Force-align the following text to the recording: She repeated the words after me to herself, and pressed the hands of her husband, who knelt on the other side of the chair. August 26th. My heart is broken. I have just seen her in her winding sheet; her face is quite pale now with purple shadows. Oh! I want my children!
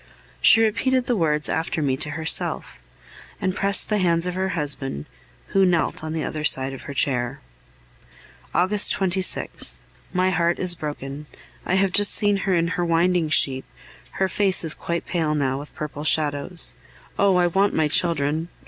She 0.41 0.63
repeated 0.63 1.05
the 1.05 1.15
words 1.15 1.47
after 1.47 1.79
me 1.79 1.95
to 1.97 2.09
herself, 2.17 2.79
and 3.39 3.55
pressed 3.55 3.87
the 3.87 3.99
hands 3.99 4.25
of 4.25 4.33
her 4.33 4.49
husband, 4.57 5.05
who 5.49 5.63
knelt 5.63 6.03
on 6.03 6.11
the 6.11 6.23
other 6.23 6.43
side 6.43 6.73
of 6.73 6.87
the 6.87 6.95
chair. 6.95 7.39
August 8.51 8.95
26th. 8.95 9.75
My 10.11 10.31
heart 10.31 10.57
is 10.57 10.73
broken. 10.73 11.27
I 11.67 11.75
have 11.75 11.91
just 11.91 12.15
seen 12.15 12.37
her 12.37 12.55
in 12.55 12.69
her 12.69 12.83
winding 12.83 13.29
sheet; 13.29 13.63
her 14.13 14.27
face 14.27 14.63
is 14.63 14.73
quite 14.73 15.05
pale 15.05 15.35
now 15.35 15.59
with 15.59 15.75
purple 15.75 16.03
shadows. 16.03 16.73
Oh! 17.19 17.35
I 17.35 17.45
want 17.45 17.75
my 17.75 17.87
children! 17.87 18.49